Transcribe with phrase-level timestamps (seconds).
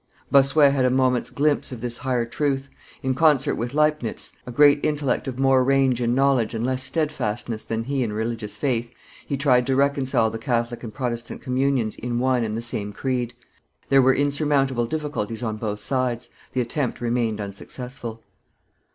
[0.31, 2.71] Bossuet had a moments glimpse of this higher truth;
[3.03, 7.65] in concert with Leibnitz, a great intellect of more range in knowledge and less steadfastness
[7.65, 8.89] than he in religious faith,
[9.27, 13.35] he tried to reconcile the Catholic and Protestant communions in one and the same creed.
[13.89, 18.23] There were insurmountable difficulties on both sides; the attempt remained unsuccessful.